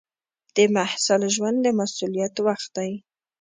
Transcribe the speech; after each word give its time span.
د 0.55 0.57
محصل 0.75 1.21
ژوند 1.35 1.57
د 1.63 1.67
مسؤلیت 1.79 2.35
وخت 2.47 2.69
دی. 2.77 2.91